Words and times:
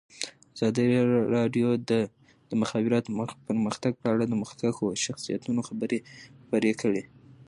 ازادي 0.55 0.83
راډیو 1.35 1.69
د 1.89 1.91
د 2.49 2.51
مخابراتو 2.61 3.09
پرمختګ 3.47 3.91
په 4.01 4.07
اړه 4.13 4.23
د 4.27 4.33
مخکښو 4.41 4.85
شخصیتونو 5.05 5.59
خبرې 5.67 5.99
خپرې 6.43 6.71
کړي. 6.81 7.03